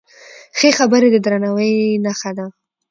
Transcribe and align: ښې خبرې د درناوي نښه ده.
ښې 0.57 0.69
خبرې 0.77 1.07
د 1.11 1.15
درناوي 1.25 1.73
نښه 2.05 2.31
ده. 2.37 2.45